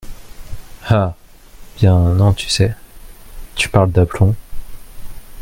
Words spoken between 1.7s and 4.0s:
bien, non, tu sais, tu parles